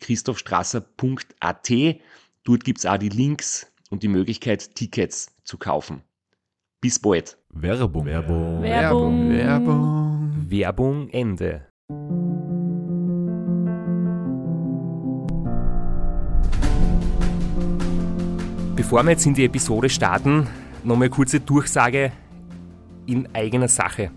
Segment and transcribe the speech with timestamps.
[0.00, 1.70] www.christophstrasser.at.
[2.44, 6.02] Dort gibt es auch die Links und die Möglichkeit, Tickets zu kaufen.
[6.80, 7.36] Bis bald.
[7.50, 8.06] Werbung.
[8.06, 8.62] Werbung.
[8.62, 9.30] Werbung.
[9.30, 10.46] Werbung.
[10.48, 11.66] Werbung Ende.
[18.76, 20.46] Bevor wir jetzt in die Episode starten,
[20.82, 22.12] nochmal eine kurze Durchsage
[23.06, 24.10] in eigener Sache.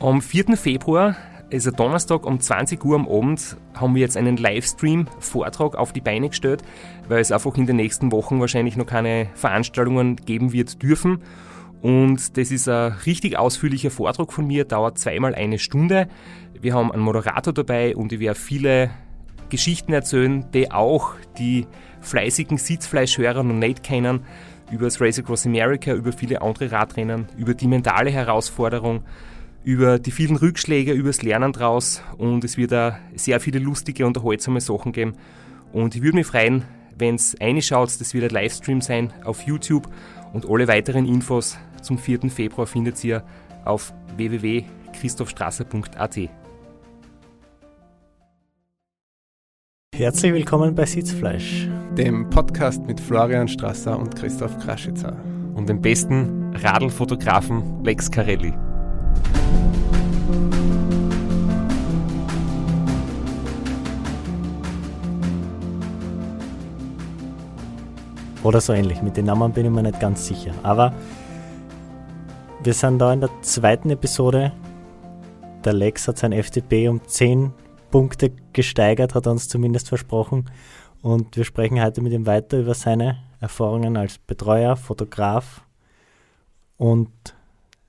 [0.00, 0.56] Am 4.
[0.56, 1.16] Februar,
[1.52, 6.30] also Donnerstag um 20 Uhr am Abend, haben wir jetzt einen Livestream-Vortrag auf die Beine
[6.30, 6.62] gestellt,
[7.08, 11.22] weil es einfach in den nächsten Wochen wahrscheinlich noch keine Veranstaltungen geben wird dürfen.
[11.82, 16.08] Und das ist ein richtig ausführlicher Vortrag von mir, dauert zweimal eine Stunde.
[16.58, 18.90] Wir haben einen Moderator dabei und ich werde viele
[19.50, 21.66] Geschichten erzählen, die auch die
[22.00, 24.20] fleißigen Sitzfleischhörer noch nicht kennen,
[24.70, 29.02] über das Race Across America, über viele andere Radrennen, über die mentale Herausforderung,
[29.64, 34.06] über die vielen Rückschläge, über das Lernen draus und es wird da sehr viele lustige,
[34.06, 35.14] unterhaltsame Sachen geben.
[35.72, 36.64] Und ich würde mich freuen,
[36.98, 39.88] wenn es reinschaut, das wird ein Livestream sein auf YouTube
[40.32, 42.30] und alle weiteren Infos zum 4.
[42.30, 43.24] Februar findet ihr
[43.64, 46.18] auf www.christophstrasser.at.
[49.94, 51.68] Herzlich willkommen bei Sitzfleisch.
[51.96, 55.16] Dem Podcast mit Florian Strasser und Christoph Kraschitzer.
[55.54, 58.54] Und den besten Radlfotografen Lex Carelli.
[68.42, 69.02] Oder so ähnlich.
[69.02, 70.52] Mit den Namen bin ich mir nicht ganz sicher.
[70.62, 70.92] Aber
[72.62, 74.52] wir sind da in der zweiten Episode.
[75.64, 77.52] Der Lex hat sein FDP um 10
[77.90, 80.50] Punkte gesteigert, hat er uns zumindest versprochen.
[81.02, 85.62] Und wir sprechen heute mit ihm weiter über seine Erfahrungen als Betreuer, Fotograf
[86.78, 87.10] und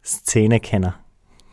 [0.04, 1.03] Szenekenner.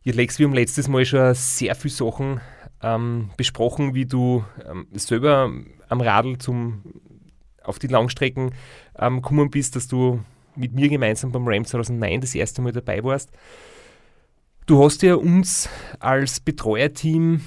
[0.03, 2.41] Ja, Lex, wir haben letztes Mal schon sehr viele Sachen
[2.83, 5.53] ähm, besprochen, wie du ähm, selber
[5.91, 6.83] am Radl zum,
[7.63, 8.55] auf die Langstrecken
[8.99, 10.25] ähm, gekommen bist, dass du
[10.57, 13.31] mit mir gemeinsam beim Ram 2009 das erste Mal dabei warst.
[14.65, 15.69] Du hast ja uns
[15.99, 17.43] als Betreuerteam,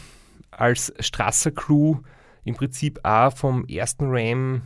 [0.51, 2.01] als Strasser-Crew
[2.43, 4.61] im Prinzip auch vom ersten Ram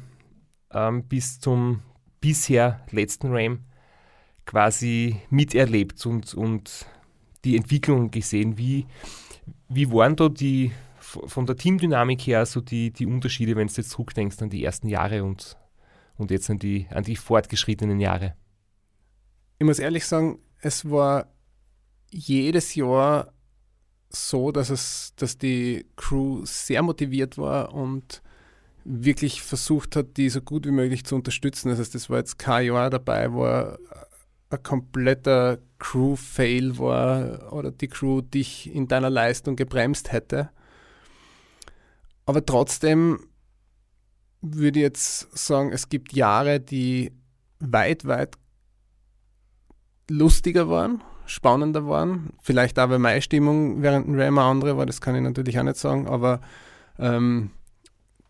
[0.73, 1.83] ähm, bis zum
[2.19, 3.59] bisher letzten Ram
[4.45, 6.85] quasi miterlebt und, und
[7.45, 8.57] die Entwicklung gesehen.
[8.57, 8.85] Wie,
[9.69, 13.91] wie waren da die von der Teamdynamik her so die, die Unterschiede, wenn du jetzt
[13.91, 15.57] zurückdenkst an die ersten Jahre und,
[16.17, 18.35] und jetzt an die, an die fortgeschrittenen Jahre?
[19.59, 21.27] Ich muss ehrlich sagen, es war
[22.11, 23.33] jedes Jahr
[24.09, 28.21] so, dass, es, dass die Crew sehr motiviert war und
[28.83, 31.69] wirklich versucht hat, die so gut wie möglich zu unterstützen.
[31.69, 37.87] Das heißt, das war jetzt kein Jahr dabei, wo ein kompletter Crew-Fail war oder die
[37.87, 40.49] Crew dich in deiner Leistung gebremst hätte.
[42.25, 43.19] Aber trotzdem
[44.41, 47.11] würde ich jetzt sagen, es gibt Jahre, die
[47.59, 48.35] weit, weit
[50.09, 52.33] lustiger waren, spannender waren.
[52.41, 55.59] Vielleicht auch, weil meine Stimmung während dem Ram eine andere war, das kann ich natürlich
[55.59, 56.41] auch nicht sagen, aber
[56.99, 57.51] ähm,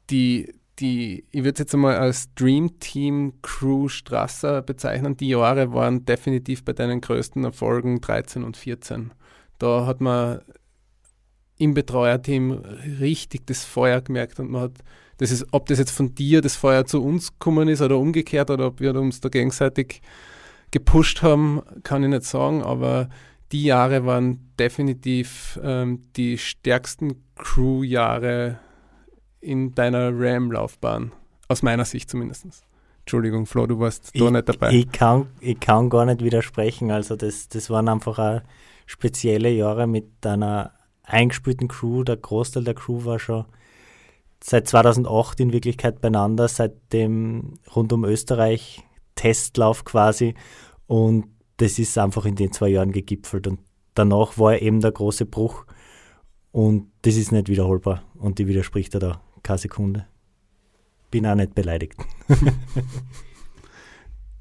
[0.09, 5.17] die, die, ich würde es jetzt einmal als Dream Team Crew Strasser bezeichnen.
[5.17, 9.11] Die Jahre waren definitiv bei deinen größten Erfolgen 13 und 14.
[9.57, 10.41] Da hat man
[11.57, 12.51] im Betreuerteam
[12.99, 14.83] richtig das Feuer gemerkt und man hat,
[15.17, 18.51] das ist, ob das jetzt von dir das Feuer zu uns gekommen ist oder umgekehrt
[18.51, 20.01] oder ob wir uns da gegenseitig
[20.69, 23.09] gepusht haben, kann ich nicht sagen, aber
[23.51, 28.59] die Jahre waren definitiv ähm, die stärksten Crew-Jahre
[29.41, 31.11] in deiner RAM-Laufbahn.
[31.47, 32.45] Aus meiner Sicht zumindest.
[33.01, 34.71] Entschuldigung, Flo, du warst ich, da nicht dabei.
[34.73, 36.91] Ich kann, ich kann gar nicht widersprechen.
[36.91, 38.41] Also das, das waren einfach auch
[38.85, 40.73] spezielle Jahre mit einer
[41.03, 42.03] eingespielten Crew.
[42.03, 43.45] Der Großteil der Crew war schon
[44.43, 48.83] seit 2008 in Wirklichkeit beieinander, seit dem rund um Österreich
[49.15, 50.35] Testlauf quasi.
[50.85, 53.47] Und das ist einfach in den zwei Jahren gegipfelt.
[53.47, 53.59] Und
[53.93, 55.65] danach war eben der große Bruch.
[56.51, 58.03] Und das ist nicht wiederholbar.
[58.15, 60.05] Und die widerspricht er da keine Sekunde.
[61.09, 61.95] Bin auch nicht beleidigt.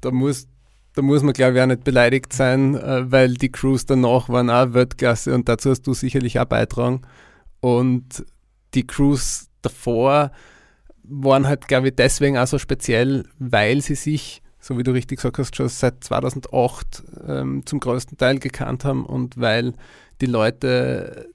[0.01, 0.49] da muss,
[0.95, 4.49] da muss man, glaube ich, auch nicht beleidigt sein, äh, weil die Crews danach waren
[4.49, 7.03] auch Weltklasse und dazu hast du sicherlich auch beitragen.
[7.61, 8.25] Und
[8.73, 10.31] die Crews davor
[11.03, 15.19] waren halt, glaube ich, deswegen auch so speziell, weil sie sich, so wie du richtig
[15.19, 19.73] gesagt hast, schon seit 2008 ähm, zum größten Teil gekannt haben und weil
[20.19, 21.29] die Leute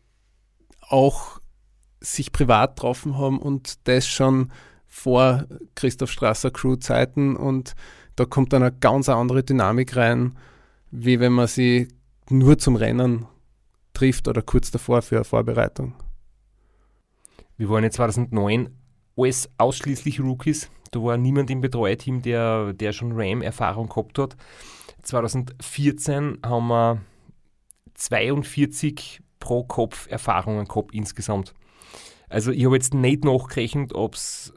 [0.80, 1.40] auch
[2.02, 4.52] sich privat getroffen haben und das schon
[4.86, 7.74] vor Christoph Strasser Crew-Zeiten und
[8.16, 10.36] da kommt dann eine ganz andere Dynamik rein,
[10.90, 11.88] wie wenn man sie
[12.28, 13.26] nur zum Rennen
[13.94, 15.94] trifft oder kurz davor für eine Vorbereitung.
[17.56, 18.70] Wir waren jetzt 2009
[19.16, 20.70] alles ausschließlich Rookies.
[20.90, 24.36] Da war niemand im Betreuerteam, der, der schon RAM-Erfahrung gehabt hat.
[25.02, 27.00] 2014 haben wir
[27.94, 31.54] 42 pro Kopf Erfahrungen gehabt insgesamt.
[32.32, 34.54] Also ich habe jetzt nicht nachgerechnet, ob es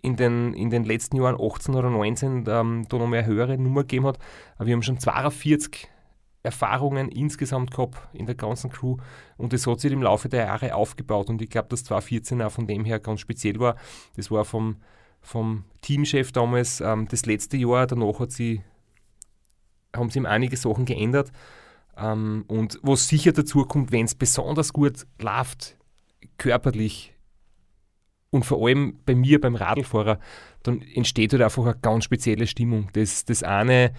[0.00, 3.82] in den, in den letzten Jahren 18 oder 19 ähm, da noch mehr höhere Nummer
[3.82, 4.18] gegeben hat.
[4.56, 5.88] Aber wir haben schon 42
[6.44, 8.98] Erfahrungen insgesamt gehabt in der ganzen Crew
[9.36, 12.52] und das hat sich im Laufe der Jahre aufgebaut und ich glaube, dass 2014 auch
[12.52, 13.74] von dem her ganz speziell war.
[14.14, 14.76] Das war vom,
[15.20, 18.62] vom Teamchef damals ähm, das letzte Jahr, danach hat sie,
[19.92, 21.32] haben sie ihm einige Sachen geändert
[21.96, 25.75] ähm, und was sicher dazu kommt, wenn es besonders gut läuft,
[26.38, 27.14] körperlich
[28.30, 30.18] und vor allem bei mir, beim Radlfahrer,
[30.62, 32.88] dann entsteht halt einfach eine ganz spezielle Stimmung.
[32.92, 33.92] Das, das eine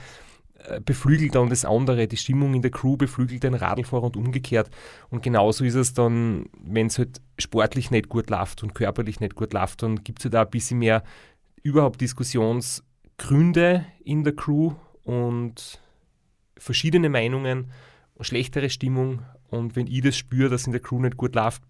[0.59, 4.69] äh, beflügelt dann das andere, die Stimmung in der Crew beflügelt den Radlfahrer und umgekehrt.
[5.09, 9.35] Und genauso ist es dann, wenn es halt sportlich nicht gut läuft und körperlich nicht
[9.35, 11.03] gut läuft, dann gibt es halt auch ein bisschen mehr
[11.63, 14.73] überhaupt Diskussionsgründe in der Crew
[15.03, 15.79] und
[16.57, 17.71] verschiedene Meinungen,
[18.19, 19.21] schlechtere Stimmung.
[19.49, 21.61] Und wenn ich das spüre, dass in der Crew nicht gut läuft,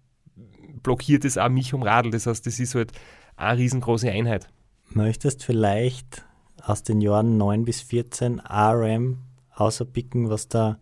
[0.82, 2.10] blockiert es auch mich um Radl.
[2.10, 2.92] Das heißt, das ist halt
[3.36, 4.48] eine riesengroße Einheit.
[4.90, 6.24] Möchtest vielleicht
[6.62, 9.18] aus den Jahren 9 bis 14 RM
[9.54, 10.78] außerpicken, was da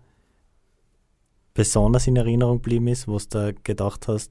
[1.55, 4.31] besonders in Erinnerung geblieben ist, was du gedacht hast,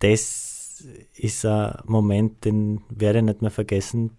[0.00, 4.10] das ist ein Moment, den werde ich nicht mehr vergessen.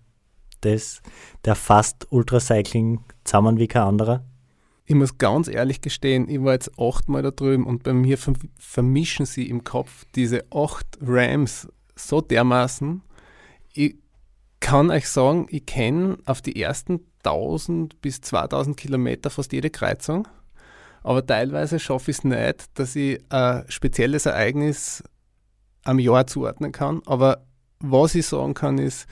[0.62, 1.02] Das,
[1.44, 4.24] der fast Ultracycling zusammen wie kein anderer
[4.86, 8.18] ich muss ganz ehrlich gestehen, ich war jetzt achtmal da drüben und bei mir
[8.60, 13.02] vermischen sie im Kopf diese acht Rams so dermaßen.
[13.74, 13.96] Ich
[14.60, 20.28] kann euch sagen, ich kenne auf die ersten 1000 bis 2000 Kilometer fast jede Kreuzung,
[21.02, 25.04] aber teilweise schaffe ich es nicht, dass ich ein spezielles Ereignis
[25.84, 27.02] am Jahr zuordnen kann.
[27.06, 27.46] Aber
[27.80, 29.08] was ich sagen kann, ist,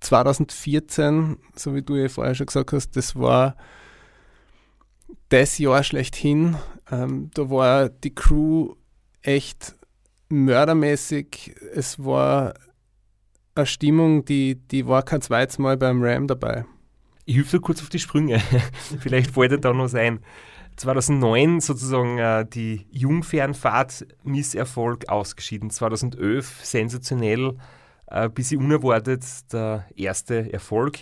[0.00, 3.56] 2014, so wie du ja vorher schon gesagt hast, das war
[5.28, 6.56] das Jahr schlechthin.
[6.90, 8.74] Ähm, da war die Crew
[9.22, 9.74] echt
[10.28, 11.54] mördermäßig.
[11.74, 12.54] Es war
[13.54, 16.64] eine Stimmung, die, die war kein zweites Mal beim Ram dabei.
[17.24, 18.40] Ich hüpfe kurz auf die Sprünge.
[19.00, 20.20] Vielleicht fällt er da noch sein.
[20.76, 25.70] 2009 sozusagen äh, die Jungfernfahrt Misserfolg ausgeschieden.
[25.70, 27.56] 2011 sensationell,
[28.06, 31.00] äh, bisschen unerwartet der erste Erfolg.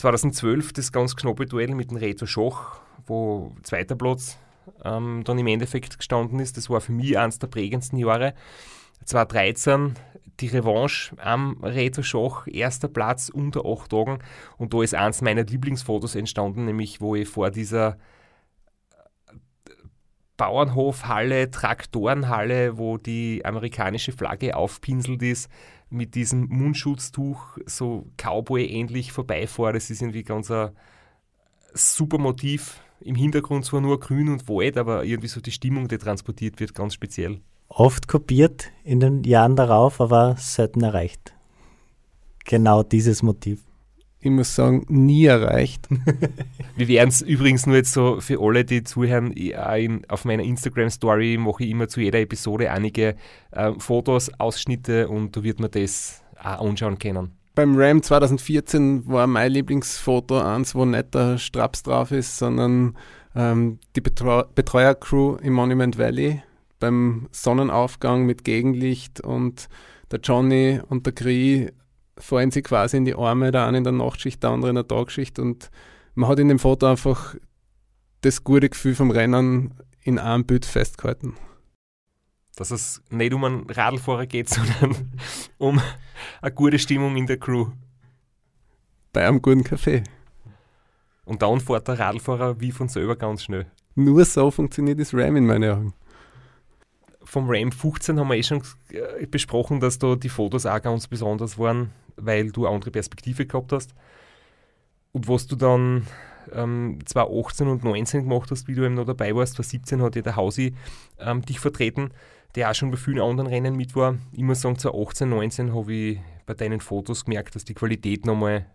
[0.00, 4.38] 2012 das ganz knappe Duell mit dem Reto Schoch wo zweiter Platz
[4.84, 6.56] ähm, dann im Endeffekt gestanden ist.
[6.56, 8.34] Das war für mich eines der prägendsten Jahre.
[9.04, 9.94] 2013
[10.38, 14.20] die Revanche am Reto Schach, erster Platz unter acht Tagen.
[14.56, 17.98] Und da ist eins meiner Lieblingsfotos entstanden, nämlich wo ich vor dieser
[19.26, 19.34] äh,
[20.38, 25.50] Bauernhofhalle, Traktorenhalle, wo die amerikanische Flagge aufpinselt ist,
[25.90, 29.74] mit diesem Mundschutztuch so Cowboy-ähnlich vorbeifahre.
[29.74, 30.70] Das ist irgendwie ganz ein
[31.74, 35.98] super Motiv im Hintergrund zwar nur grün und Wald, aber irgendwie so die Stimmung, die
[35.98, 37.40] transportiert wird, ganz speziell.
[37.68, 41.34] Oft kopiert in den Jahren darauf, aber selten erreicht.
[42.44, 43.60] Genau dieses Motiv.
[44.22, 45.88] Ich muss sagen, nie erreicht.
[46.76, 51.38] Wir werden es übrigens nur jetzt so für alle, die zuhören, in, auf meiner Instagram-Story
[51.38, 53.16] mache ich immer zu jeder Episode einige
[53.50, 59.26] äh, Fotos, Ausschnitte und da wird man das auch anschauen können beim Ram 2014 war
[59.26, 62.96] mein Lieblingsfoto eins, wo nicht der Straps drauf ist, sondern
[63.34, 66.42] ähm, die Betreu Betreuercrew im Monument Valley
[66.78, 69.68] beim Sonnenaufgang mit Gegenlicht und
[70.10, 71.68] der Johnny und der Cree
[72.18, 74.86] fallen sie quasi in die Arme, der eine in der Nachtschicht, der andere in der
[74.86, 75.70] Tagschicht und
[76.14, 77.36] man hat in dem Foto einfach
[78.20, 81.34] das gute Gefühl vom Rennen in einem Bild festgehalten.
[82.56, 85.12] Dass es nicht um einen Radlfahrer geht, sondern
[85.58, 85.80] um
[86.42, 87.68] eine gute Stimmung in der Crew.
[89.12, 90.04] Bei einem guten Kaffee.
[91.24, 93.66] Und dann fährt der Radlfahrer wie von selber ganz schnell.
[93.94, 95.94] Nur so funktioniert das RAM in meinen Augen.
[97.30, 98.60] Vom RAM 15 haben wir eh schon
[98.90, 103.46] äh, besprochen, dass da die Fotos auch ganz besonders waren, weil du eine andere Perspektive
[103.46, 103.94] gehabt hast.
[105.12, 106.08] Und was du dann
[106.52, 110.22] ähm, 2018 und 2019 gemacht hast, wie du eben noch dabei warst, 2017 hat ja
[110.22, 110.74] der Hausi
[111.20, 112.10] ähm, dich vertreten,
[112.56, 114.16] der auch schon bei vielen anderen Rennen mit war.
[114.32, 118.66] Ich muss sagen, 2018, 2019 habe ich bei deinen Fotos gemerkt, dass die Qualität nochmal,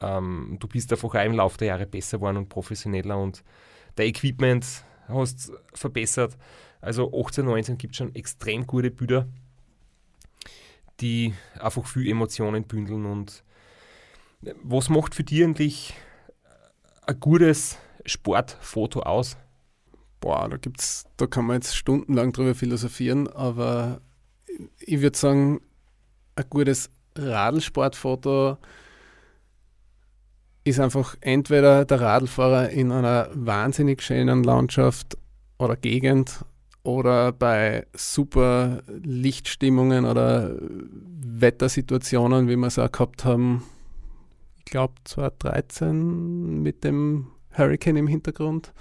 [0.00, 3.42] ähm, du bist einfach auch im Laufe der Jahre besser geworden und professioneller und
[3.96, 6.36] dein Equipment hast verbessert.
[6.84, 9.26] Also 18, 19 gibt es schon extrem gute Bilder,
[11.00, 13.42] die einfach viel Emotionen bündeln und
[14.62, 15.94] was macht für dich eigentlich
[17.06, 19.38] ein gutes Sportfoto aus?
[20.20, 24.02] Boah, da gibt's, da kann man jetzt stundenlang drüber philosophieren, aber
[24.78, 25.62] ich würde sagen,
[26.36, 28.58] ein gutes Radlsportfoto
[30.64, 35.16] ist einfach entweder der Radlfahrer in einer wahnsinnig schönen Landschaft
[35.58, 36.44] oder Gegend
[36.84, 40.54] oder bei super Lichtstimmungen oder
[41.26, 43.64] Wettersituationen, wie wir es auch gehabt haben,
[44.58, 48.72] ich glaube 2013 mit dem Hurricane im Hintergrund.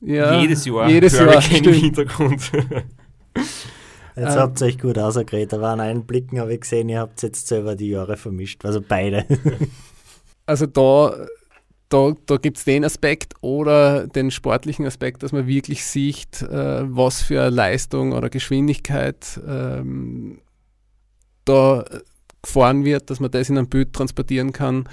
[0.00, 2.52] Ja, jedes Jahr jedes Hurricane Jahr, im Hintergrund.
[4.16, 4.40] Jetzt Ähm.
[4.40, 7.48] habt ihr euch gut ausgeredet, aber an einen Blicken habe ich gesehen, ihr habt jetzt
[7.48, 9.26] selber die Jahre vermischt, also beide.
[10.46, 11.26] Also da,
[11.88, 16.82] da, da gibt es den Aspekt oder den sportlichen Aspekt, dass man wirklich sieht, äh,
[16.84, 20.40] was für Leistung oder Geschwindigkeit ähm,
[21.44, 21.84] da
[22.42, 24.88] gefahren wird, dass man das in einem Bild transportieren kann,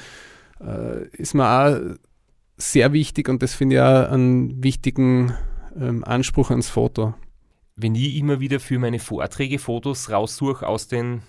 [0.61, 1.95] äh, ist mir auch
[2.57, 5.33] sehr wichtig und das finde ich auch einen wichtigen
[5.79, 7.15] ähm, Anspruch ans Foto.
[7.75, 11.23] Wenn ich immer wieder für meine Vorträge Fotos raussuche aus den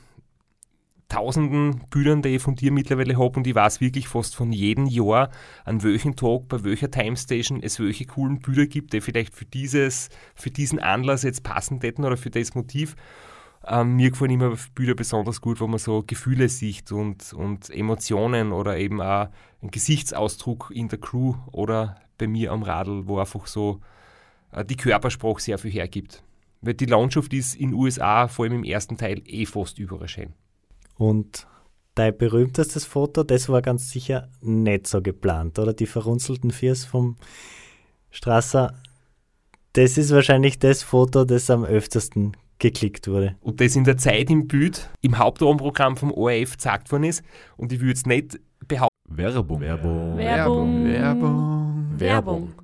[1.15, 4.87] tausenden Bildern, die ich von dir mittlerweile habe und ich weiß wirklich fast von jedem
[4.87, 5.31] Jahr,
[5.65, 10.09] an welchem Tag, bei welcher Timestation es welche coolen Bilder gibt, die vielleicht für, dieses,
[10.35, 12.97] für diesen Anlass jetzt passend hätten oder für das Motiv.
[13.67, 18.53] Ähm, mir gefallen immer Bilder besonders gut, wo man so Gefühle sieht und, und Emotionen
[18.53, 19.29] oder eben auch
[19.63, 23.81] einen Gesichtsausdruck in der Crew oder bei mir am Radl, wo einfach so
[24.51, 26.25] äh, die Körpersprache sehr viel hergibt.
[26.61, 30.09] Weil die Landschaft ist in den USA, vor allem im ersten Teil, eh fast überall
[30.09, 30.35] schön.
[30.97, 31.47] Und
[31.95, 35.73] dein berühmtestes Foto, das war ganz sicher nicht so geplant, oder?
[35.73, 37.17] Die verrunzelten Viers vom
[38.11, 38.75] Strasser.
[39.73, 43.37] Das ist wahrscheinlich das Foto, das am öftesten geklickt wurde.
[43.41, 47.23] Und das in der Zeit im Bild, im Hauptrahmenprogramm vom ORF gezeigt worden ist.
[47.57, 49.61] Und ich würde jetzt nicht behaupten, Werbung.
[49.61, 50.17] Werbung.
[50.17, 50.85] Werbung.
[50.85, 52.01] Werbung.
[52.01, 52.64] Werbung.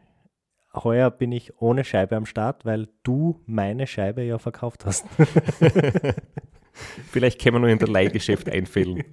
[0.73, 5.05] Heuer bin ich ohne Scheibe am Start, weil du meine Scheibe ja verkauft hast.
[7.11, 9.03] Vielleicht können wir nur in der Leihgeschäft einfällen.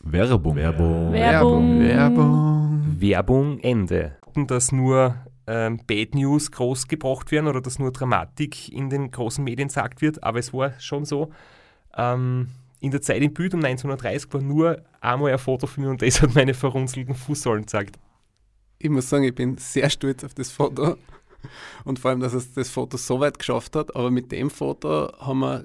[0.00, 0.54] Werbung.
[0.54, 1.12] Werbung.
[1.12, 1.80] Werbung.
[1.80, 2.96] Werbung.
[3.00, 4.16] Werbung Ende.
[4.46, 5.16] Dass nur
[5.48, 10.02] ähm, Bad News groß gebracht werden oder dass nur Dramatik in den großen Medien gesagt
[10.02, 11.30] wird, aber es war schon so.
[11.96, 12.48] Ähm,
[12.80, 16.02] in der Zeit im Bild um 1930 war nur einmal ein Foto von mir und
[16.02, 17.98] das hat meine verrunzelten Fußsohlen gezeigt.
[18.78, 20.96] Ich muss sagen, ich bin sehr stolz auf das Foto
[21.84, 23.94] und vor allem, dass es das Foto so weit geschafft hat.
[23.96, 25.64] Aber mit dem Foto haben wir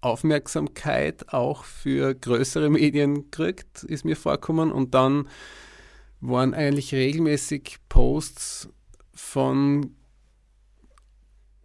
[0.00, 4.72] Aufmerksamkeit auch für größere Medien gekriegt, ist mir vorgekommen.
[4.72, 5.28] Und dann
[6.20, 8.68] waren eigentlich regelmäßig Posts
[9.12, 9.94] von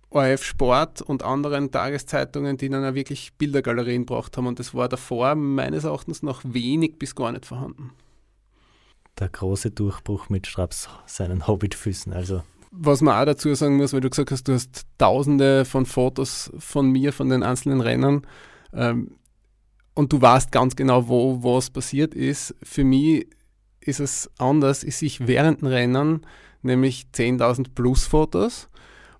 [0.09, 4.47] ORF Sport und anderen Tageszeitungen, die dann auch wirklich Bildergalerien gebracht haben.
[4.47, 7.91] Und das war davor meines Erachtens noch wenig bis gar nicht vorhanden.
[9.19, 12.13] Der große Durchbruch mit Straps seinen Hobbitfüßen.
[12.13, 12.43] Also
[12.77, 16.51] was man auch dazu sagen muss, weil du gesagt hast, du hast tausende von Fotos
[16.57, 18.27] von mir, von den einzelnen Rennern
[18.73, 19.11] ähm,
[19.93, 22.53] und du weißt ganz genau, wo was passiert ist.
[22.61, 23.27] Für mich
[23.79, 26.25] ist es anders, ich sehe während den Rennen
[26.63, 28.69] nämlich 10.000 plus Fotos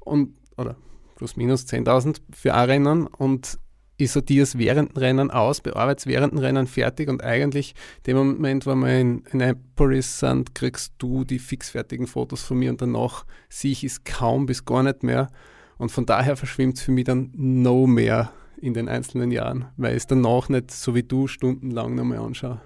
[0.02, 0.76] und, oder
[1.16, 3.58] plus minus 10.000 für ein Rennen und
[3.98, 7.76] ich sortiere es während dem Rennen aus, bearbeite es während dem Rennen fertig und eigentlich
[8.06, 12.82] dem Moment, wo wir in Annapolis sind, kriegst du die fixfertigen Fotos von mir und
[12.82, 15.30] danach sehe ich es kaum bis gar nicht mehr
[15.78, 18.32] und von daher verschwimmt es für mich dann no mehr
[18.62, 22.62] in den einzelnen Jahren, weil ich es danach nicht so wie du stundenlang nochmal anschaue.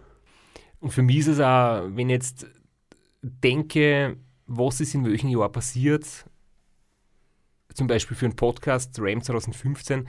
[0.79, 2.47] Und für mich ist es auch, wenn ich jetzt
[3.21, 6.05] denke, was ist in welchem Jahr passiert,
[7.73, 10.07] zum Beispiel für einen Podcast RAM 2015,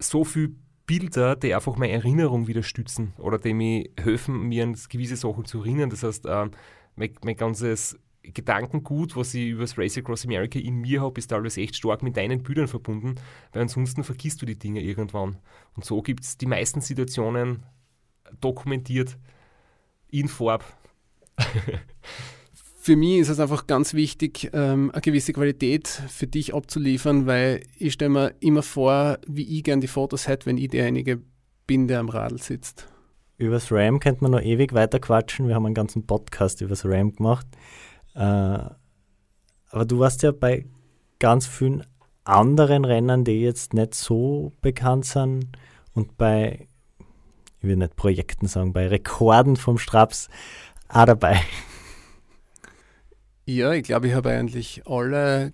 [0.00, 0.50] so viele
[0.86, 5.44] Bilder, die einfach meine Erinnerung wieder stützen oder die mir helfen, mir an gewisse Sachen
[5.44, 5.90] zu erinnern.
[5.90, 6.48] Das heißt, äh,
[6.96, 11.28] mein, mein ganzes Gedankengut, was ich über das Race Across America in mir habe, ist
[11.28, 13.14] teilweise echt stark mit deinen Bildern verbunden,
[13.52, 15.38] weil ansonsten vergisst du die Dinge irgendwann.
[15.74, 17.62] Und so gibt es die meisten Situationen
[18.40, 19.16] dokumentiert
[20.08, 20.64] in Farb.
[22.90, 27.62] für mich ist es einfach ganz wichtig, ähm, eine gewisse Qualität für dich abzuliefern, weil
[27.78, 31.20] ich stelle mir immer vor, wie ich gern die Fotos hätte, wenn ich derjenige
[31.68, 32.88] bin, der am Radl sitzt.
[33.38, 35.46] Übers RAM könnte man noch ewig weiter quatschen.
[35.46, 37.46] Wir haben einen ganzen Podcast übers RAM gemacht.
[38.16, 40.66] Äh, aber du warst ja bei
[41.20, 41.84] ganz vielen
[42.24, 45.46] anderen Rennern, die jetzt nicht so bekannt sind
[45.94, 46.66] und bei,
[47.60, 50.28] ich will nicht Projekten sagen, bei Rekorden vom Straps
[50.88, 51.40] auch dabei.
[53.44, 55.52] Ja, ich glaube, ich habe eigentlich alle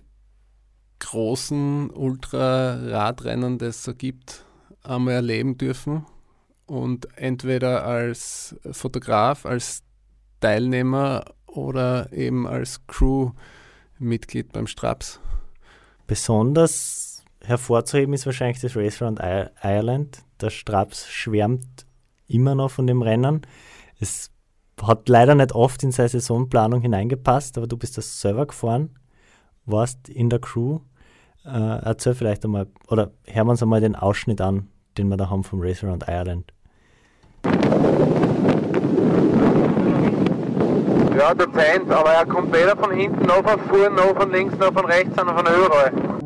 [0.99, 4.45] großen Ultra-Radrennen, die es so gibt,
[4.83, 6.05] einmal erleben dürfen.
[6.65, 9.83] Und entweder als Fotograf, als
[10.39, 15.19] Teilnehmer oder eben als Crew-Mitglied beim Straps.
[16.05, 19.19] Besonders hervorzuheben ist wahrscheinlich das Race Around
[19.63, 20.19] Ireland.
[20.41, 21.85] Der Straps schwärmt
[22.27, 23.41] immer noch von dem Rennen.
[23.99, 24.29] Es
[24.81, 28.95] hat leider nicht oft in seine Saisonplanung hineingepasst, aber du bist das selber gefahren,
[29.65, 30.79] warst in der Crew.
[31.45, 35.29] Äh, erzähl vielleicht einmal, oder hören wir uns einmal den Ausschnitt an, den wir da
[35.29, 36.53] haben vom Race Around Ireland.
[41.17, 44.71] Ja, dezent, aber er kommt weder von hinten noch von vorn, noch von links, noch
[44.71, 46.16] von rechts, sondern von überall.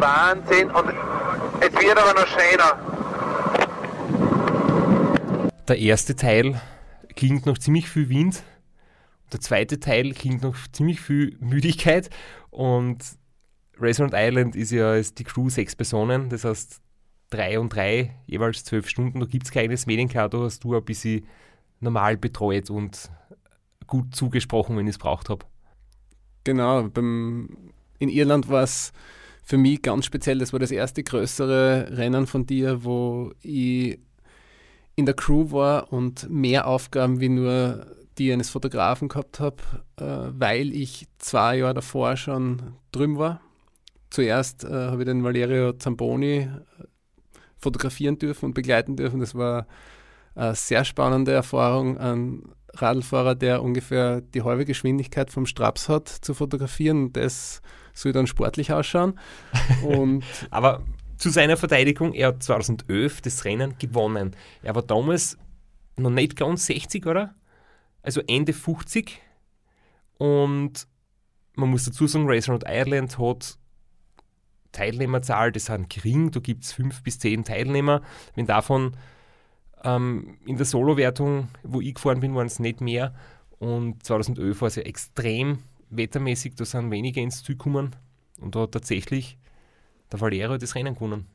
[0.00, 0.88] Wahnsinn und
[1.60, 2.78] es wird aber noch schöner.
[5.68, 6.60] Der erste Teil
[7.14, 8.42] klingt noch ziemlich viel Wind.
[9.32, 12.10] Der zweite Teil klingt noch ziemlich viel Müdigkeit.
[12.50, 12.98] Und
[13.80, 16.80] Restaurant Island ist ja ist die Crew sechs Personen, das heißt
[17.30, 19.20] drei und drei, jeweils zwölf Stunden.
[19.20, 21.26] Da gibt es keines Medienkado, hast du ein bisschen
[21.80, 23.10] normal betreut und
[23.86, 25.44] gut zugesprochen, wenn ich es braucht habe.
[26.44, 28.92] Genau, beim, in Irland war es
[29.42, 30.38] für mich ganz speziell.
[30.38, 33.98] Das war das erste größere Rennen von dir, wo ich
[34.94, 37.86] in der Crew war und mehr Aufgaben wie nur
[38.18, 39.56] die eines Fotografen gehabt habe,
[39.96, 40.04] äh,
[40.38, 43.40] weil ich zwei Jahre davor schon drüben war.
[44.10, 46.48] Zuerst äh, habe ich den Valerio Zamboni äh,
[47.56, 49.20] fotografieren dürfen und begleiten dürfen.
[49.20, 49.66] Das war
[50.34, 56.34] eine sehr spannende Erfahrung, einen Radlfahrer, der ungefähr die halbe Geschwindigkeit vom Straps hat, zu
[56.34, 57.12] fotografieren.
[57.12, 57.62] Das
[57.94, 59.18] soll dann sportlich ausschauen.
[60.50, 60.82] Aber
[61.16, 64.34] zu seiner Verteidigung, er hat 2011 das Rennen gewonnen.
[64.62, 65.38] Er war damals
[65.96, 67.34] noch nicht ganz 60, oder?
[68.02, 69.20] Also Ende 50.
[70.18, 70.86] Und
[71.54, 73.58] man muss dazu sagen, Race Around Ireland hat
[74.72, 78.02] Teilnehmerzahl, das sind gering, da gibt es fünf bis zehn Teilnehmer.
[78.34, 78.96] Wenn davon
[79.84, 83.14] ähm, in der Solo-Wertung, wo ich gefahren bin, waren es nicht mehr.
[83.58, 85.58] Und 2011 war es ja extrem
[85.96, 87.94] wettermäßig, da sind wenige ins Ziel gekommen.
[88.40, 89.38] Und da hat tatsächlich
[90.10, 91.26] der Valero das Rennen gewonnen.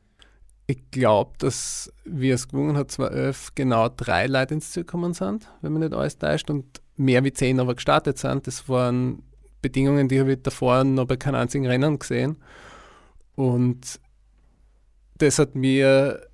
[0.66, 5.50] Ich glaube, dass wie es gewonnen hat, 2011 genau drei Leute ins Ziel gekommen sind,
[5.62, 8.46] wenn man nicht alles täuscht, und mehr wie zehn aber gestartet sind.
[8.46, 9.22] Das waren
[9.62, 12.36] Bedingungen, die habe ich davor noch bei keinem einzigen Rennen gesehen.
[13.34, 14.00] Und
[15.16, 16.27] das hat mir,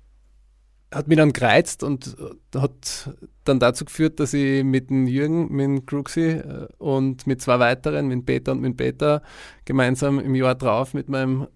[0.95, 2.15] hat mich dann gereizt und
[2.55, 7.41] hat dann dazu geführt, dass ich mit dem Jürgen, mit dem Cruxy äh, und mit
[7.41, 9.21] zwei weiteren, mit Peter und mit Peter,
[9.65, 11.47] gemeinsam im Jahr drauf mit meinem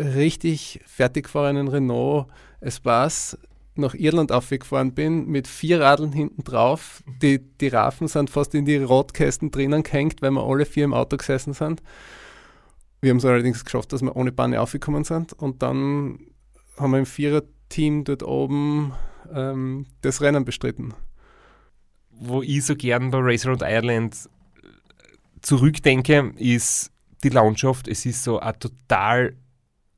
[0.00, 2.26] richtig fertig gefahrenen Renault
[2.60, 3.38] Espace
[3.76, 7.04] nach Irland aufgefahren bin, mit vier Radeln hinten drauf.
[7.22, 10.92] Die, die Rafen sind fast in die Rotkästen drinnen gehängt, weil wir alle vier im
[10.92, 11.82] Auto gesessen sind.
[13.00, 15.32] Wir haben es allerdings geschafft, dass wir ohne Panne aufgekommen sind.
[15.32, 16.18] Und dann
[16.76, 17.06] haben wir im
[17.72, 18.92] Vierer-Team dort oben
[19.34, 20.94] ähm, das Rennen bestritten.
[22.10, 24.28] Wo ich so gern bei Race Around Ireland
[25.40, 26.92] zurückdenke, ist
[27.24, 27.88] die Landschaft.
[27.88, 29.36] Es ist so eine total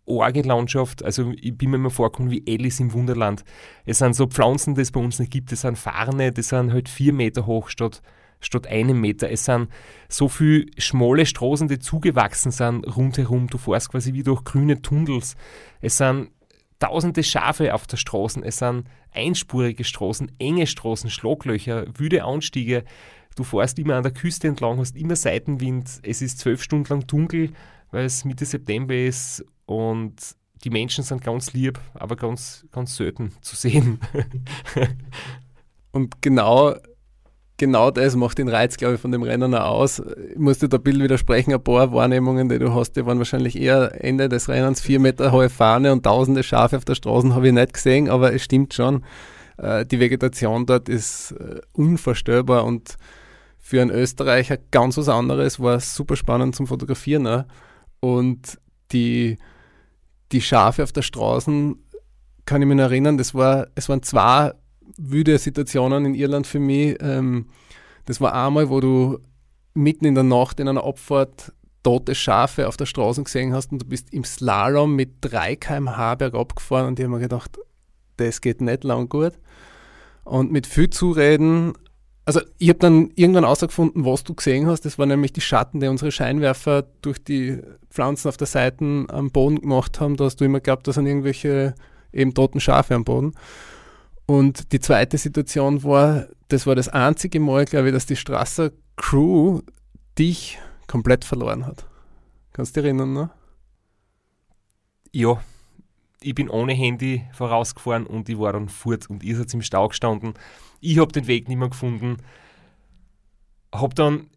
[0.06, 1.04] arge Landschaft.
[1.04, 3.44] Also ich bin mir immer vorgekommen wie Alice im Wunderland.
[3.84, 5.52] Es sind so Pflanzen, die es bei uns nicht gibt.
[5.52, 8.02] Es sind Farne, die sind halt vier Meter hoch statt,
[8.40, 9.30] statt einem Meter.
[9.30, 9.68] Es sind
[10.08, 13.48] so viele schmale Straßen, die zugewachsen sind rundherum.
[13.48, 15.36] Du fährst quasi wie durch grüne Tunnels.
[15.80, 16.30] Es sind
[16.78, 18.40] tausende Schafe auf der Straße.
[18.44, 22.84] Es sind einspurige Straßen, enge Straßen, Schlaglöcher, wüde Anstiege.
[23.36, 26.00] Du fährst immer an der Küste entlang, hast immer Seitenwind.
[26.02, 27.50] Es ist zwölf Stunden lang dunkel,
[27.90, 30.14] weil es Mitte September ist und
[30.62, 34.00] die Menschen sind ganz lieb, aber ganz, ganz selten zu sehen.
[35.92, 36.74] und genau,
[37.56, 40.02] genau das macht den Reiz, glaube ich, von dem Rennen auch aus.
[40.32, 43.60] Ich muss dir da Bild widersprechen, ein paar Wahrnehmungen, die du hast, die waren wahrscheinlich
[43.60, 47.48] eher Ende des Rennens, vier Meter hohe Fahne und tausende Schafe auf der Straße habe
[47.48, 49.04] ich nicht gesehen, aber es stimmt schon.
[49.56, 52.96] Äh, die Vegetation dort ist äh, unvorstellbar und
[53.58, 57.26] für einen Österreicher ganz was anderes, war super spannend zum Fotografieren.
[57.26, 57.44] Auch.
[58.00, 58.58] Und
[58.92, 59.38] die,
[60.32, 61.74] die Schafe auf der Straße,
[62.44, 64.52] kann ich mich erinnern, das war, es waren zwei
[64.98, 66.96] wüde Situationen in Irland für mich.
[67.00, 67.46] Ähm,
[68.06, 69.18] das war einmal, wo du
[69.74, 71.52] mitten in der Nacht in einer Abfahrt
[71.82, 76.14] tote Schafe auf der Straße gesehen hast und du bist im Slalom mit 3 km/h
[76.14, 77.58] bergab gefahren und ich habe mir gedacht,
[78.16, 79.32] das geht nicht lang gut.
[80.24, 81.74] Und mit viel Zureden
[82.26, 84.82] also ich habe dann irgendwann herausgefunden, was du gesehen hast.
[84.82, 89.30] Das waren nämlich die Schatten, die unsere Scheinwerfer durch die Pflanzen auf der Seite am
[89.30, 90.16] Boden gemacht haben.
[90.16, 91.74] Da hast du immer geglaubt, da sind irgendwelche
[92.12, 93.34] eben toten Schafe am Boden.
[94.26, 98.70] Und die zweite Situation war, das war das einzige Mal, glaube ich, dass die Strasser
[98.96, 99.60] Crew
[100.18, 101.86] dich komplett verloren hat.
[102.52, 103.30] Kannst du dich erinnern, ne?
[105.12, 105.40] Ja,
[106.22, 109.88] ich bin ohne Handy vorausgefahren und ich war dann fort und ihr seid im Stau
[109.88, 110.34] gestanden.
[110.80, 112.16] Ich habe den Weg nicht mehr gefunden.
[113.72, 114.28] Hab dann,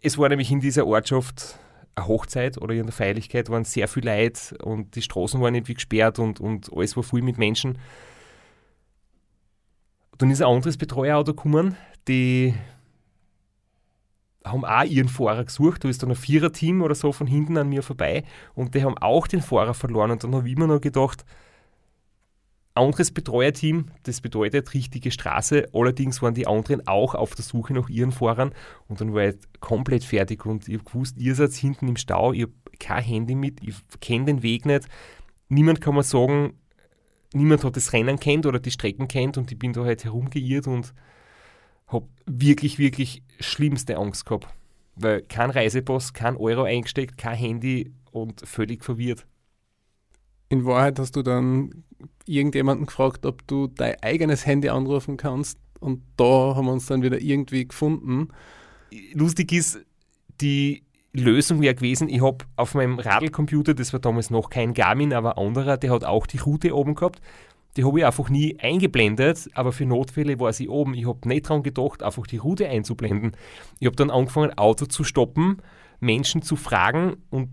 [0.00, 1.58] es war nämlich in dieser Ortschaft
[1.94, 5.74] eine Hochzeit oder in der Feierlichkeit waren sehr viel Leute und die Straßen waren irgendwie
[5.74, 7.78] gesperrt und, und alles war voll mit Menschen.
[10.20, 12.52] Dann ist ein anderes Betreuerauto gekommen, die
[14.44, 15.82] haben auch ihren Fahrer gesucht.
[15.82, 18.98] Da ist dann ein Viererteam oder so von hinten an mir vorbei und die haben
[18.98, 20.10] auch den Fahrer verloren.
[20.10, 21.24] Und dann habe ich mir noch gedacht,
[22.74, 25.68] anderes Betreuerteam, das bedeutet richtige Straße.
[25.72, 28.52] Allerdings waren die anderen auch auf der Suche nach ihren Fahrern
[28.88, 32.34] und dann war ich komplett fertig und ich habe gewusst, ihr seid hinten im Stau,
[32.34, 34.86] ich habe kein Handy mit, ich kenne den Weg nicht.
[35.48, 36.60] Niemand kann mir sagen,
[37.32, 40.66] niemand hat das Rennen kennt oder die Strecken kennt und ich bin da halt herumgeirrt
[40.66, 40.92] und
[41.86, 44.48] habe wirklich, wirklich schlimmste Angst gehabt.
[44.96, 49.26] Weil kein Reisepass, kein Euro eingesteckt, kein Handy und völlig verwirrt.
[50.48, 51.84] In Wahrheit hast du dann
[52.26, 57.02] irgendjemanden gefragt, ob du dein eigenes Handy anrufen kannst und da haben wir uns dann
[57.02, 58.28] wieder irgendwie gefunden.
[59.14, 59.80] Lustig ist,
[60.40, 65.12] die Lösung wäre gewesen, ich habe auf meinem Radlcomputer, das war damals noch kein Garmin,
[65.12, 67.20] aber anderer, der hat auch die Route oben gehabt.
[67.76, 70.94] Die habe ich einfach nie eingeblendet, aber für Notfälle war sie oben.
[70.94, 73.36] Ich habe nicht daran gedacht, einfach die Route einzublenden.
[73.78, 75.58] Ich habe dann angefangen, Auto zu stoppen,
[76.00, 77.48] Menschen zu fragen und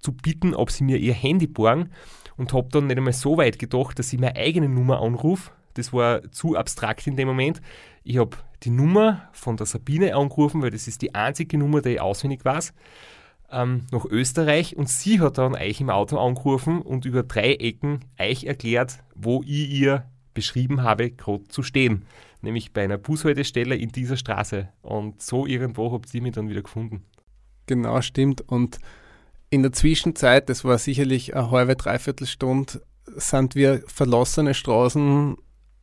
[0.00, 1.90] zu bitten, ob sie mir ihr Handy borgen
[2.36, 5.52] und habe dann nicht einmal so weit gedacht, dass ich meine eigene Nummer anrufe.
[5.74, 7.60] Das war zu abstrakt in dem Moment.
[8.02, 11.90] Ich habe die Nummer von der Sabine angerufen, weil das ist die einzige Nummer, die
[11.90, 12.72] ich auswendig weiß,
[13.50, 18.00] ähm, nach Österreich und sie hat dann euch im Auto angerufen und über drei Ecken
[18.18, 22.04] euch erklärt, wo ich ihr beschrieben habe, gerade zu stehen.
[22.42, 24.68] Nämlich bei einer Bushaltestelle in dieser Straße.
[24.82, 27.04] Und so irgendwo habt ihr mich dann wieder gefunden.
[27.66, 28.40] Genau, stimmt.
[28.40, 28.78] Und
[29.50, 32.82] in der Zwischenzeit, das war sicherlich eine halbe, dreiviertel Stunde,
[33.16, 35.36] sind wir verlassene Straßen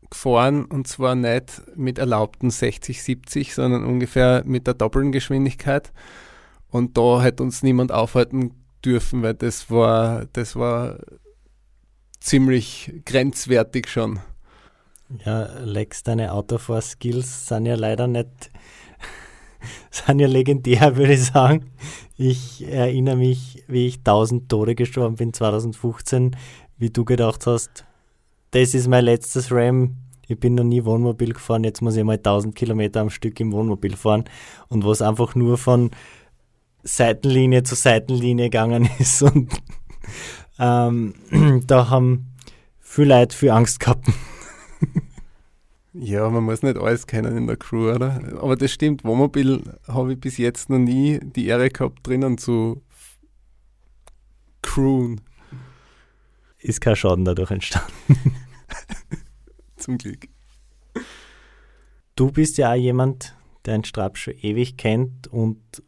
[0.10, 5.92] gefahren und zwar nicht mit erlaubten 60, 70, sondern ungefähr mit der doppelten Geschwindigkeit.
[6.70, 8.52] Und da hätte uns niemand aufhalten
[8.84, 11.00] dürfen, weil das war, das war
[12.20, 14.20] ziemlich grenzwertig schon.
[15.26, 18.52] Ja, Lex, deine Autofahr-Skills sind ja leider nicht,
[19.90, 21.72] sind ja legendär, würde ich sagen.
[22.18, 26.36] Ich erinnere mich, wie ich 1000 Tode gestorben bin 2015,
[26.78, 27.86] wie du gedacht hast,
[28.62, 29.98] das ist mein letztes Ram.
[30.28, 33.52] Ich bin noch nie Wohnmobil gefahren, jetzt muss ich mal 1000 Kilometer am Stück im
[33.52, 34.26] Wohnmobil fahren.
[34.68, 35.92] Und was einfach nur von
[36.82, 39.22] Seitenlinie zu Seitenlinie gegangen ist.
[39.22, 39.54] Und
[40.58, 41.14] ähm,
[41.68, 42.34] da haben
[42.80, 44.08] viele Leute viel Angst gehabt.
[45.94, 48.22] Ja, man muss nicht alles kennen in der Crew, oder?
[48.40, 52.82] Aber das stimmt, Wohnmobil habe ich bis jetzt noch nie die Ehre gehabt, drinnen zu
[54.62, 55.22] crewen.
[56.60, 57.94] Ist kein Schaden dadurch entstanden.
[59.78, 60.28] Zum Glück.
[62.16, 65.84] Du bist ja auch jemand, der einen Strap schon ewig kennt und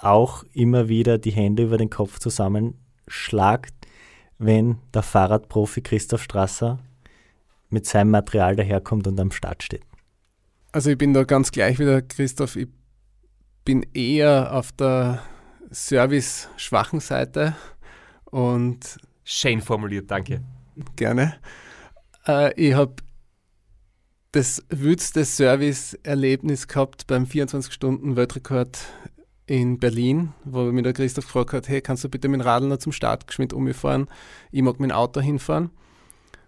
[0.00, 3.74] auch immer wieder die Hände über den Kopf zusammenschlagt,
[4.38, 6.78] wenn der Fahrradprofi Christoph Strasser
[7.68, 9.82] mit seinem Material daherkommt und am Start steht.
[10.72, 12.56] Also ich bin da ganz gleich wieder, Christoph.
[12.56, 12.68] Ich
[13.64, 15.22] bin eher auf der
[15.70, 17.56] service-schwachen Seite
[18.24, 20.40] und Schön formuliert, danke.
[20.96, 21.34] gerne.
[22.28, 22.94] Äh, ich habe
[24.32, 28.78] das wütste Service-Erlebnis gehabt beim 24-Stunden-Weltrekord
[29.46, 32.68] in Berlin, wo mir der Christoph gefragt hat, hey, kannst du bitte mit dem Radl
[32.68, 34.06] noch zum Start geschwind umfahren?
[34.52, 35.70] Ich mag mit dem Auto hinfahren.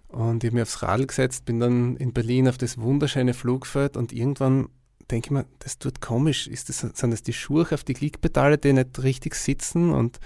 [0.09, 3.97] Und ich habe mich aufs Radl gesetzt, bin dann in Berlin auf das wunderschöne Flugfeld
[3.97, 4.69] und irgendwann
[5.11, 6.47] denke ich mir, das tut komisch.
[6.47, 9.91] Ist das, sind das die Schuhe auf die Klickpedale, die nicht richtig sitzen?
[9.91, 10.21] Und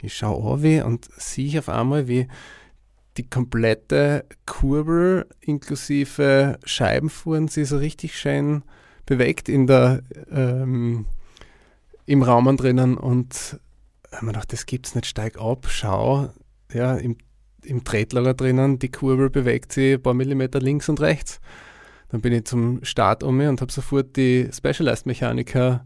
[0.00, 2.28] ich schaue an und sehe auf einmal, wie
[3.16, 8.62] die komplette Kurbel inklusive Scheibenfuhren sich so richtig schön
[9.06, 11.06] bewegt in der, ähm,
[12.06, 13.58] im Raum drinnen und
[14.12, 16.30] habe mir gedacht, das gibt's nicht, steig ab, schau,
[16.72, 17.16] ja, im,
[17.62, 21.40] im Tretlager drinnen, die Kurbel bewegt sich ein paar Millimeter links und rechts.
[22.08, 25.84] Dann bin ich zum Start um mich und habe sofort die Specialized Mechaniker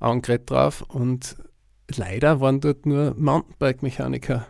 [0.00, 1.36] angeredet drauf und
[1.96, 4.46] leider waren dort nur Mountainbike-Mechaniker.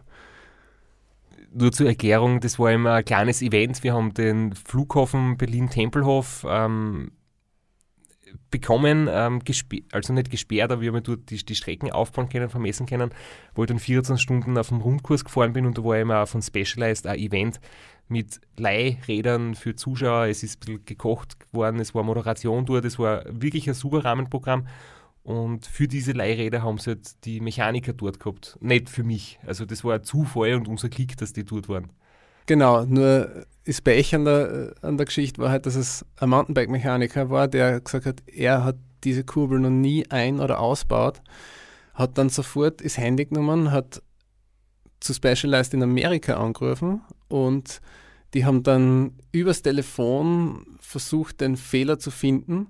[1.53, 3.83] Nur zur Erklärung, das war immer ein kleines Event.
[3.83, 7.13] Wir haben den Flughafen Berlin-Tempelhof ähm,
[8.51, 9.41] bekommen, ähm,
[9.93, 13.11] also nicht gesperrt, aber wir haben dort die, die Strecken aufbauen können, vermessen können,
[13.55, 16.43] wo ich dann 24 Stunden auf dem Rundkurs gefahren bin und da war immer von
[16.43, 17.61] Specialized ein Event
[18.09, 20.27] mit Leihrädern für Zuschauer.
[20.27, 24.05] Es ist ein bisschen gekocht worden, es war Moderation dort, es war wirklich ein super
[24.05, 24.67] Rahmenprogramm.
[25.29, 28.57] Und für diese Leihräder haben sie halt die Mechaniker dort gehabt.
[28.62, 29.38] Nicht für mich.
[29.47, 31.93] Also das war ein Zufall und unser Klick, dass die dort waren.
[32.47, 37.29] Genau, nur das Pech an der, an der Geschichte war halt, dass es ein Mountainbike-Mechaniker
[37.29, 41.21] war, der gesagt hat, er hat diese Kurbel noch nie ein- oder ausbaut,
[41.93, 44.03] hat dann sofort das Handy genommen, hat
[44.99, 47.83] zu Specialized in Amerika angerufen und
[48.33, 52.69] die haben dann übers Telefon versucht, den Fehler zu finden.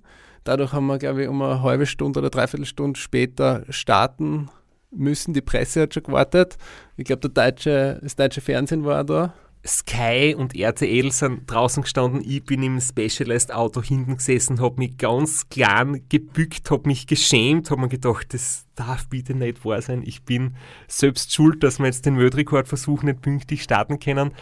[0.48, 4.48] Dadurch haben wir, glaube ich, um eine halbe Stunde oder dreiviertel Stunde später starten
[4.90, 5.34] müssen.
[5.34, 6.56] Die Presse hat schon gewartet.
[6.96, 9.34] Ich glaube, deutsche, das deutsche Fernsehen war da.
[9.66, 12.22] Sky und RTL sind draußen gestanden.
[12.24, 17.70] Ich bin im Specialized Auto hinten gesessen, habe mich ganz klein gebückt, habe mich geschämt,
[17.70, 20.02] habe mir gedacht, das darf bitte nicht wahr sein.
[20.02, 20.56] Ich bin
[20.86, 24.32] selbst schuld, dass wir jetzt den Weltrekordversuch nicht pünktlich starten können,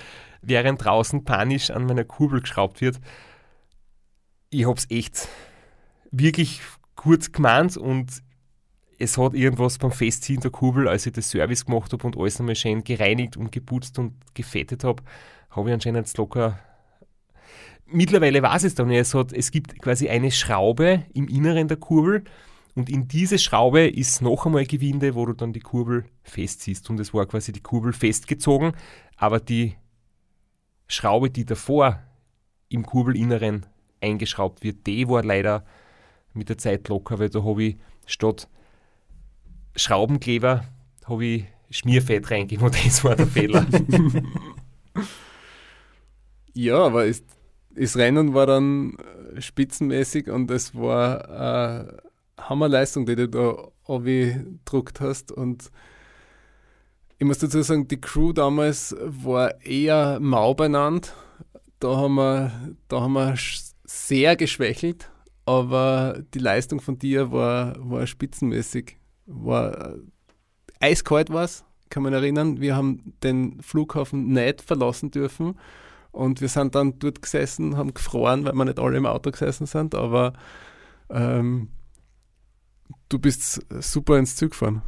[0.41, 3.01] während draußen panisch an meiner Kurbel geschraubt wird.
[4.51, 5.29] Ich habe es echt
[6.11, 6.61] wirklich
[6.95, 8.23] kurz gemeint und
[8.99, 12.39] es hat irgendwas beim Festziehen der Kurbel, als ich das Service gemacht habe und alles
[12.39, 15.03] nochmal schön gereinigt und geputzt und gefettet habe,
[15.51, 16.59] habe ich anscheinend locker
[17.87, 22.25] mittlerweile weiß es dann, es, hat, es gibt quasi eine Schraube im Inneren der Kurbel
[22.75, 26.91] und in diese Schraube ist noch einmal Gewinde, wo du dann die Kurbel festziehst.
[26.91, 28.73] Und es war quasi die Kurbel festgezogen,
[29.17, 29.77] aber die
[30.87, 32.01] Schraube, die davor
[32.69, 33.65] im Kurbelinneren
[34.03, 35.65] eingeschraubt wird, die war leider
[36.37, 38.49] mit der Zeit locker, weil da habe ich statt
[39.75, 40.65] Schraubenkleber
[41.05, 43.67] habe ich Schmierfett reingegeben und das war der Fehler.
[46.55, 47.25] ja, aber ist,
[47.75, 48.97] das Rennen war dann
[49.35, 52.03] äh, spitzenmäßig und es war eine
[52.39, 55.71] Hammerleistung, die du da gedruckt hast und
[57.19, 61.15] ich muss dazu sagen, die Crew damals war eher mau benannt.
[61.81, 63.35] Da haben wir, da haben wir
[63.85, 65.11] sehr geschwächelt,
[65.47, 68.99] aber die Leistung von dir war, war spitzenmäßig.
[69.27, 69.99] War äh,
[70.81, 72.61] eiskalt was, kann man erinnern.
[72.61, 75.59] Wir haben den Flughafen nicht verlassen dürfen
[76.11, 79.67] und wir sind dann dort gesessen, haben gefroren, weil wir nicht alle im Auto gesessen
[79.67, 80.33] sind, aber
[81.11, 81.69] ähm,
[83.09, 84.83] du bist super ins Zug gefahren.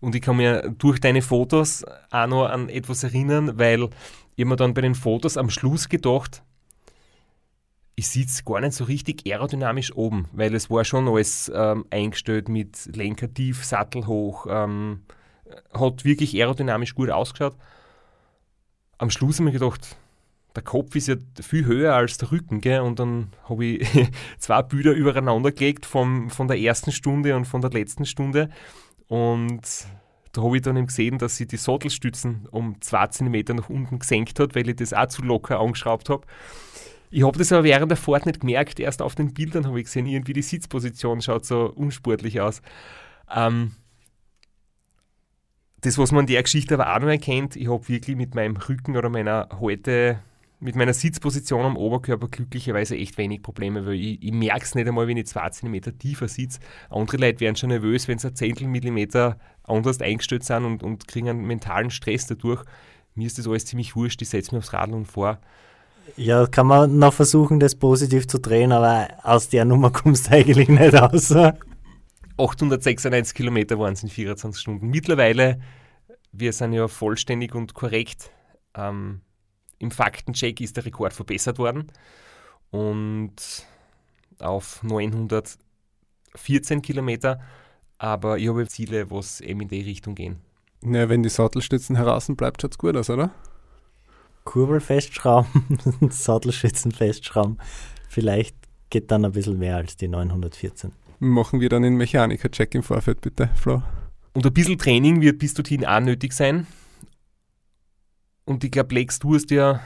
[0.00, 3.88] Und ich kann mir durch deine Fotos auch noch an etwas erinnern, weil
[4.36, 6.42] ich mir dann bei den Fotos am Schluss gedacht,
[7.96, 12.48] ich sitze gar nicht so richtig aerodynamisch oben, weil es war schon alles ähm, eingestellt
[12.48, 15.02] mit Lenker tief, Sattel hoch, ähm,
[15.72, 17.56] hat wirklich aerodynamisch gut ausgeschaut.
[18.98, 19.96] Am Schluss habe ich gedacht,
[20.56, 22.80] der Kopf ist ja viel höher als der Rücken, gell?
[22.80, 23.88] und dann habe ich
[24.38, 28.50] zwei Bilder übereinander gelegt vom, von der ersten Stunde und von der letzten Stunde
[29.08, 29.86] und
[30.34, 34.00] da habe ich dann eben gesehen, dass sie die Sattelstützen um zwei Zentimeter nach unten
[34.00, 36.26] gesenkt hat, weil ich das auch zu locker angeschraubt habe.
[37.14, 38.80] Ich habe das aber während der Fahrt nicht gemerkt.
[38.80, 42.60] Erst auf den Bildern habe ich gesehen, irgendwie die Sitzposition schaut so unsportlich aus.
[43.32, 43.76] Ähm,
[45.82, 48.56] das, was man in der Geschichte aber auch noch erkennt, ich habe wirklich mit meinem
[48.56, 50.18] Rücken oder meiner Halte,
[50.58, 54.88] mit meiner Sitzposition am Oberkörper glücklicherweise echt wenig Probleme, weil ich, ich merke es nicht
[54.88, 56.58] einmal, wenn ich zwei Zentimeter tiefer sitze.
[56.90, 61.06] Andere Leute werden schon nervös, wenn sie ein Zehntel Millimeter anders eingestellt sind und, und
[61.06, 62.64] kriegen einen mentalen Stress dadurch.
[63.14, 65.38] Mir ist das alles ziemlich wurscht, ich setze mich aufs Radl und fahre.
[66.16, 70.32] Ja, kann man noch versuchen, das positiv zu drehen, aber aus der Nummer kommst du
[70.32, 71.34] eigentlich nicht raus.
[72.36, 74.88] 896 Kilometer waren es in 24 Stunden.
[74.88, 75.60] Mittlerweile,
[76.32, 78.30] wir sind ja vollständig und korrekt.
[78.74, 79.20] Ähm,
[79.78, 81.92] Im Faktencheck ist der Rekord verbessert worden
[82.70, 83.66] und
[84.40, 87.40] auf 914 Kilometer.
[87.98, 90.40] Aber ich habe Ziele, was eben in die Richtung gehen.
[90.80, 93.32] Na, wenn die Sattelstützen heraus bleibt, schaut es gut aus, oder?
[94.44, 95.78] Kurbel festschrauben,
[96.10, 97.58] Sattelschützen festschrauben.
[98.08, 98.56] Vielleicht
[98.90, 100.92] geht dann ein bisschen mehr als die 914.
[101.18, 103.82] Machen wir dann den Mechaniker-Check im Vorfeld, bitte, Flo.
[104.34, 106.66] Und ein bisschen Training wird bis dorthin auch nötig sein.
[108.44, 109.80] Und ich glaube, Lex, du hast ja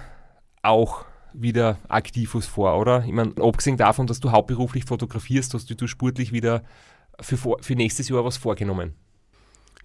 [0.63, 3.05] auch wieder aktiv was vor, oder?
[3.05, 6.65] Ich meine, abgesehen davon, dass du hauptberuflich fotografierst, hast du, du sportlich wieder
[7.21, 8.95] für, für nächstes Jahr was vorgenommen.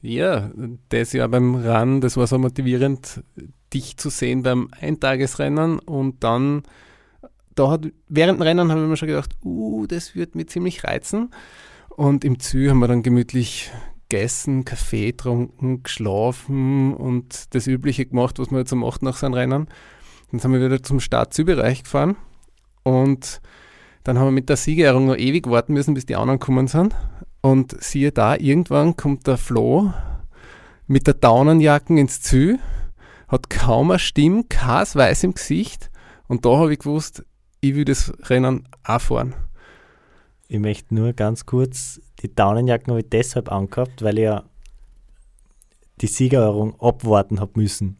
[0.05, 0.51] Ja,
[0.89, 3.23] das Jahr beim Run, das war so motivierend,
[3.73, 6.63] dich zu sehen beim Eintagesrennen und dann,
[7.55, 10.83] da hat, während dem Rennen habe ich mir schon gedacht, uh, das wird mir ziemlich
[10.83, 11.31] reizen.
[11.87, 13.71] Und im Zü haben wir dann gemütlich
[14.09, 19.35] gegessen, Kaffee getrunken, geschlafen und das Übliche gemacht, was man jetzt so macht nach seinem
[19.35, 19.69] Rennen.
[20.31, 22.17] Dann sind wir wieder zum Start-Zü-Bereich gefahren
[22.83, 23.39] und
[24.03, 26.93] dann haben wir mit der Siegerehrung noch ewig warten müssen, bis die anderen gekommen sind.
[27.43, 29.91] Und siehe da, irgendwann kommt der Flo
[30.87, 32.57] mit der Daunenjacken ins Zü,
[33.27, 35.91] hat kaum eine Stimme, kein Weiß im Gesicht.
[36.29, 37.25] Und da habe ich gewusst,
[37.59, 39.35] ich will das Rennen auch fahren.
[40.47, 44.45] Ich möchte nur ganz kurz, die Daunenjacken habe ich deshalb angehabt, weil ich ja
[45.99, 47.97] die Siegerehrung abwarten habe müssen.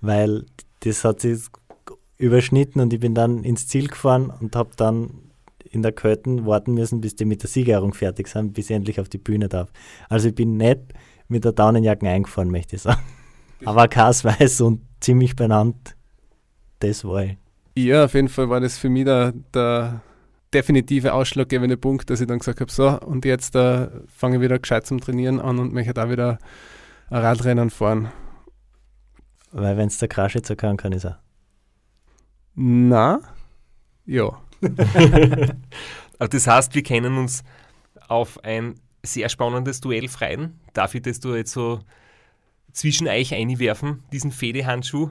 [0.00, 0.46] Weil
[0.80, 1.42] das hat sich
[2.18, 5.23] überschnitten und ich bin dann ins Ziel gefahren und habe dann
[5.74, 9.00] in der Kälte warten müssen, bis die mit der Siegerehrung fertig sind, bis ich endlich
[9.00, 9.70] auf die Bühne darf.
[10.08, 10.80] Also ich bin nicht
[11.28, 13.00] mit der Daunenjacke eingefahren, möchte ich sagen.
[13.64, 15.96] Aber Kars weiß und ziemlich benannt,
[16.80, 17.36] das war ich.
[17.76, 20.02] Ja, auf jeden Fall war das für mich der, der
[20.52, 24.58] definitive ausschlaggebende Punkt, dass ich dann gesagt habe, so, und jetzt äh, fange ich wieder
[24.58, 26.38] gescheit zum Trainieren an und möchte da wieder
[27.10, 28.10] ein Radrennen fahren.
[29.50, 31.16] Weil wenn es der Kraschitzer kann, kann ich es auch.
[32.54, 33.20] Na,
[34.06, 34.40] ja.
[36.18, 37.42] Also das heißt, wir kennen uns
[38.08, 40.58] auf ein sehr spannendes Duell freien.
[40.72, 41.80] Darf ich das du jetzt so
[42.72, 45.10] zwischen euch einwerfen, diesen Fedehandschuh?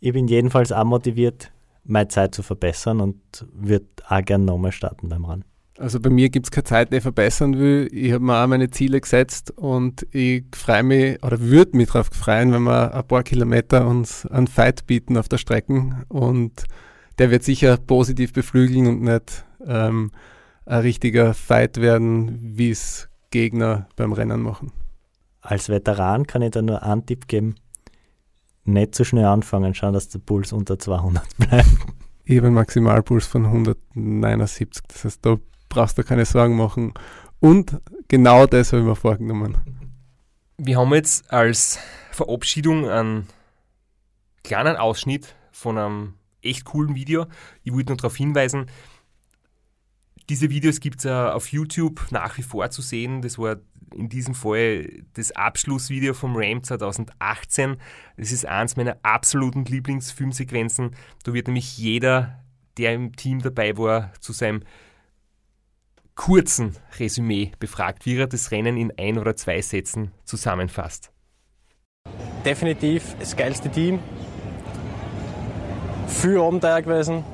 [0.00, 1.52] Ich bin jedenfalls auch motiviert,
[1.84, 3.18] meine Zeit zu verbessern und
[3.52, 5.44] würde auch gerne nochmal starten beim Run.
[5.78, 7.88] Also bei mir gibt es keine Zeit, die ich verbessern will.
[7.92, 12.06] Ich habe mir auch meine Ziele gesetzt und ich freue mich oder würde mich darauf
[12.06, 16.64] freuen, wenn wir ein paar Kilometer uns einen Fight bieten auf der Strecke und
[17.18, 20.12] der wird sicher positiv beflügeln und nicht ähm,
[20.64, 24.72] ein richtiger Fight werden, wie es Gegner beim Rennen machen.
[25.40, 27.54] Als Veteran kann ich da nur einen Tipp geben.
[28.64, 31.68] Nicht zu so schnell anfangen, schauen, dass der Puls unter 200 bleibt.
[32.24, 34.82] Ich habe einen Maximalpuls von 179.
[34.88, 35.36] Das heißt, da
[35.68, 36.92] brauchst du keine Sorgen machen.
[37.38, 39.58] Und genau das habe ich mir vorgenommen.
[40.58, 41.78] Wir haben jetzt als
[42.10, 43.28] Verabschiedung einen
[44.42, 46.14] kleinen Ausschnitt von einem
[46.46, 47.26] echt coolen Video.
[47.62, 48.66] Ich wollte nur darauf hinweisen,
[50.28, 53.22] diese Videos gibt es auf YouTube nach wie vor zu sehen.
[53.22, 53.56] Das war
[53.94, 57.76] in diesem Fall das Abschlussvideo vom Ram 2018.
[58.16, 60.96] Das ist eins meiner absoluten Lieblingsfilmsequenzen.
[61.24, 62.42] Da wird nämlich jeder,
[62.76, 64.62] der im Team dabei war, zu seinem
[66.16, 71.12] kurzen Resümee befragt, wie er das Rennen in ein oder zwei Sätzen zusammenfasst.
[72.44, 74.00] Definitiv das geilste Team.
[76.06, 77.24] Viel Abenteuer gewesen.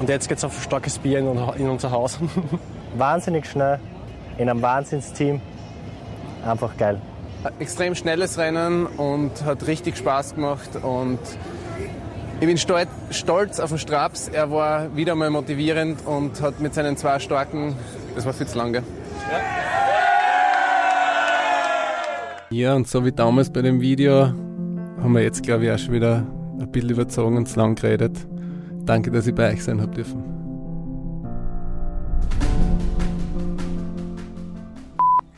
[0.00, 2.18] Und jetzt geht es auf starkes Bier in unser Haus.
[2.96, 3.78] Wahnsinnig schnell,
[4.36, 5.40] in einem Wahnsinnsteam.
[6.44, 7.00] Einfach geil.
[7.44, 10.70] Ein extrem schnelles Rennen und hat richtig Spaß gemacht.
[10.82, 11.20] Und
[12.40, 14.28] ich bin stolz auf den Straps.
[14.28, 17.76] Er war wieder mal motivierend und hat mit seinen zwei starken,
[18.16, 18.78] das war viel zu lange.
[22.50, 22.68] Ja.
[22.70, 24.32] ja, und so wie damals bei dem Video
[25.00, 26.26] haben wir jetzt, glaube ich, auch schon wieder
[26.62, 28.26] ein bisschen überzogen und zu lang geredet.
[28.84, 30.22] Danke, dass ich bei euch sein habe dürfen.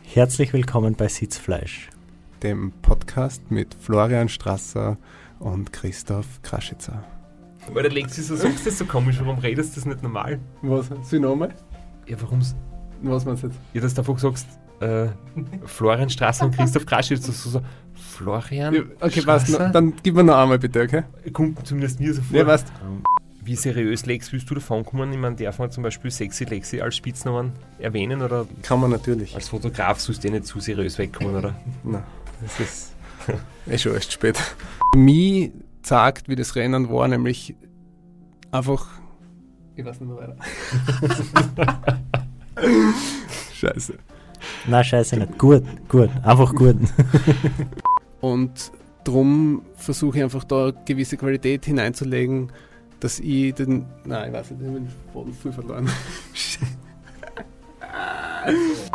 [0.02, 1.90] Herzlich willkommen bei Sitzfleisch,
[2.42, 4.96] dem Podcast mit Florian Strasser
[5.40, 7.02] und Christoph Kraschitzer.
[7.66, 10.38] Aber der Lexi, so sagst du das so komisch, warum redest du das nicht normal?
[10.62, 10.90] Was?
[11.02, 11.54] Sie nochmal?
[12.06, 12.54] Ja, warum's?
[13.02, 13.58] Was meinst du jetzt?
[13.72, 14.46] Ja, dass du einfach sagst,
[14.84, 15.08] äh,
[15.66, 17.60] Florian Strasser und Christoph Kraschitzer, so, so
[17.94, 19.46] Florian Okay, was?
[19.46, 21.02] Dann gib mir noch einmal bitte, okay?
[21.32, 22.36] Kommt zumindest mir so vor.
[22.38, 22.72] Ja, weißt
[23.44, 25.12] wie seriös Lex willst du davon kommen?
[25.12, 28.22] Ich meine, darf man zum Beispiel Sexy Lexi als Spitznamen erwähnen?
[28.22, 29.34] Oder Kann man natürlich.
[29.34, 31.54] Als Fotograf sollst du nicht zu seriös wegkommen, oder?
[31.82, 32.02] Nein,
[32.40, 32.94] das ist
[33.66, 34.38] eh schon erst spät.
[34.96, 37.54] Mir sagt, wie das Rennen war, nämlich
[38.50, 38.86] einfach.
[39.76, 40.36] Ich weiß nicht mehr weiter.
[43.54, 43.98] scheiße.
[44.66, 45.38] Nein, scheiße nicht.
[45.38, 46.10] Gut, gut.
[46.22, 46.76] Einfach gut.
[48.20, 48.72] Und
[49.04, 52.50] drum versuche ich einfach da gewisse Qualität hineinzulegen
[53.04, 53.84] dass ich den.
[54.06, 55.90] Nein, ich weiß nicht, ich habe den Faden voll verloren.